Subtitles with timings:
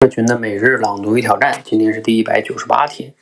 [0.00, 3.12] 社群的每日朗读与挑战，今天是第一百九十八天。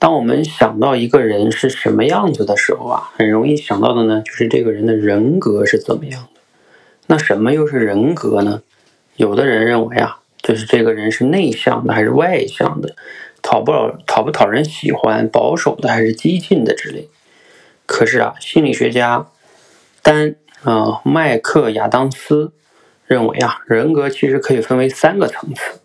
[0.00, 6.40] 当我们想到一个人是什么样子的时候啊，很容易想到的呢，就是这个人的人格是怎么样的。
[7.06, 8.62] 那什么又是人格呢？
[9.14, 12.96] 有的人认为啊，就是这个人是内向的还是外向的，
[13.40, 13.70] 讨不
[14.04, 17.08] 讨不讨人喜欢，保守的还是激进的之类。
[17.86, 19.28] 可是啊，心理学家
[20.02, 20.34] 丹
[20.64, 22.52] 啊麦克亚当斯
[23.06, 25.78] 认为啊，人格其实可以分为三个层次。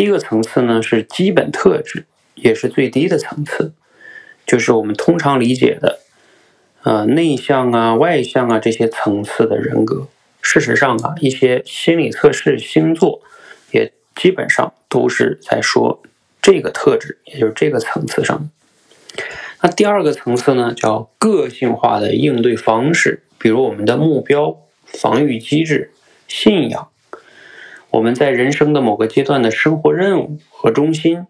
[0.00, 3.74] 第一个层次呢是基本特质，也是最低的层次，
[4.46, 6.00] 就是我们通常理解的，
[6.84, 10.08] 呃，内向啊、外向啊这些层次的人格。
[10.40, 13.20] 事实上啊，一些心理测试、星座
[13.72, 16.00] 也基本上都是在说
[16.40, 18.48] 这个特质，也就是这个层次上。
[19.60, 25.92] 那第二个层次呢，叫个性化的应对方式，比如我们的目标、防御机制、
[26.26, 26.88] 信仰。
[27.90, 31.26] 我们在人生的某个阶段的生活任务和中心，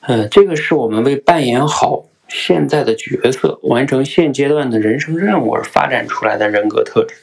[0.00, 7.14] 嗯，这个是我们为扮演好现在的角色、完成现阶段的人生任务而发展出来的人格特质。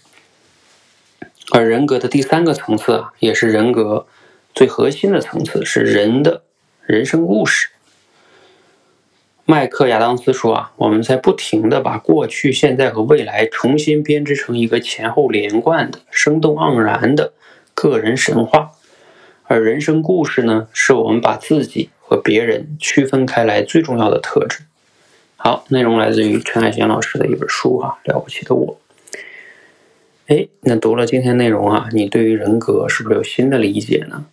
[1.52, 4.06] 而人格的第三个层次啊，也是人格
[4.54, 6.44] 最核心的层次，是人的
[6.86, 7.70] 人生故事。
[9.46, 17.34] 麦克亚当斯说啊，我们在不停的把过去、现在和未来重新编织成一个前后连贯的、生动盎然的。
[17.76, 18.72] 个人神话，
[19.44, 24.64] 而人生故事呢，是我们把自己和别人区分开来最重要的特质。
[25.36, 28.78] 好，内容来自于陈海贤老师的一本书啊，《了不起的我》。
[30.28, 34.26] 哎，那读了今天内容啊，你对于人格是不是有新的理解呢？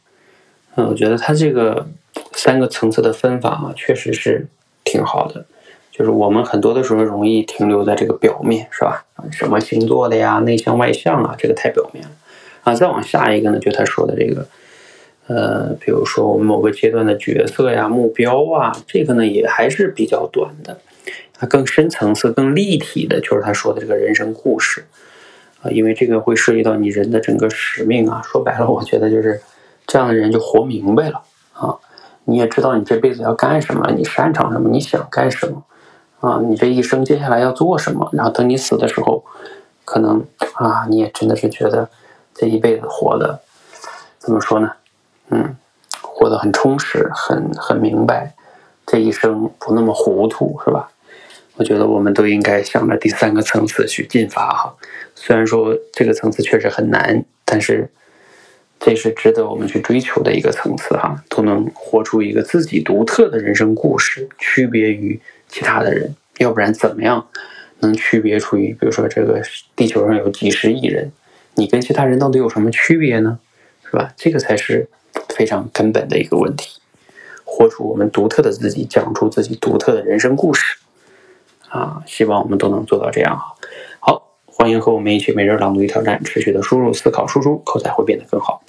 [0.76, 1.86] 嗯，我觉得他这个
[2.32, 4.46] 三个层次的分法啊，确实是
[4.84, 5.44] 挺好的。
[5.90, 9.04] 就是我们很多的时候容易停留在这个表面，是吧？
[9.30, 12.10] 什么星座的呀，内向外向啊，这个太表面了。
[12.62, 14.46] 啊，再往下一个呢，就他说的这个，
[15.26, 20.78] 呃，比如说我们某个阶段的角色呀、目标啊，这个呢也还是比较短的。
[21.40, 24.84] 啊，更深层次、更立体的，就是他说的这个人生故事。
[25.60, 28.22] 啊，因为这个会涉及到你人的整个使命啊。
[28.24, 29.40] 说白了，我觉得就是
[29.84, 31.22] 这样的人就活明白了
[31.54, 31.74] 啊。
[32.26, 35.64] 你也知道你这辈子要干什么，你擅长什么，你想干什么
[36.20, 36.40] 啊？
[36.46, 38.08] 你这一生接下来要做什么？
[38.12, 39.24] 然后等你死的时候，
[39.84, 40.24] 可能
[40.54, 41.90] 啊，你也真的是觉得。
[42.34, 43.40] 这一辈子活的
[44.18, 44.72] 怎么说呢？
[45.30, 45.56] 嗯，
[46.00, 48.34] 活得很充实，很很明白，
[48.86, 50.90] 这一生不那么糊涂，是吧？
[51.56, 54.74] 我觉得我们都应该向着第三个层次去进发哈。
[55.14, 57.90] 虽然说这个层次确实很难，但是
[58.80, 61.22] 这是值得我们去追求的一个层次哈。
[61.28, 66.14] 都能活出一个自己独特的人生故事，区别于其他的人。
[66.38, 67.26] 要不然怎么样
[67.80, 69.42] 能区别出于，比如说这个
[69.76, 71.12] 地球上有几十亿人？
[71.54, 73.38] 你跟其他人到底有什么区别呢？
[73.84, 74.12] 是吧？
[74.16, 74.88] 这个才是
[75.28, 76.80] 非常根本的一个问题。
[77.44, 80.78] 活出我们独特的自己，讲出自己独特的人生故事
[81.68, 82.02] 啊！
[82.06, 83.52] 希望我们都能做到这样啊。
[84.00, 88.62] 好，欢迎和我们一起每日朗读与挑战，持续的输入、思考、输出，口才会变得更好。